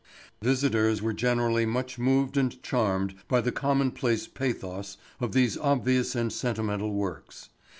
[0.41, 6.33] Visitors were generally much moved and charmed by the commonplace pathos of these obvious and
[6.33, 7.49] sentimental works.